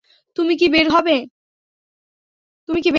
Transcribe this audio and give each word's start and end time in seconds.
তুমি 0.37 0.53
কি 0.55 0.67
বের 0.69 0.87
হবে? 0.89 1.15